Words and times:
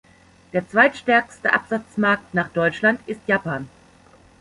Der 0.51 0.67
zweitstärkste 0.67 1.53
Absatzmarkt 1.53 2.33
nach 2.33 2.49
Deutschland 2.49 3.01
ist 3.05 3.21
Japan. 3.27 3.69